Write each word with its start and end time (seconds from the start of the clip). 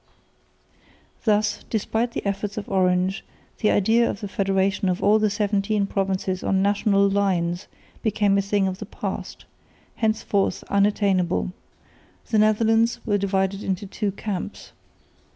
Thus, 1.25 1.63
despite 1.69 2.13
the 2.13 2.25
efforts 2.25 2.57
of 2.57 2.67
Orange, 2.67 3.23
the 3.59 3.69
idea 3.69 4.09
of 4.09 4.19
the 4.19 4.27
federation 4.27 4.89
of 4.89 5.03
all 5.03 5.19
the 5.19 5.29
seventeen 5.29 5.85
provinces 5.85 6.43
on 6.43 6.63
national 6.63 7.07
lines 7.07 7.67
became 8.01 8.35
a 8.35 8.41
thing 8.41 8.67
of 8.67 8.79
the 8.79 8.87
past, 8.87 9.45
henceforth 9.97 10.63
unattainable. 10.71 11.51
The 12.31 12.39
Netherlands 12.39 12.99
were 13.05 13.19
divided 13.19 13.61
into 13.61 13.85
two 13.85 14.11
camps. 14.13 14.71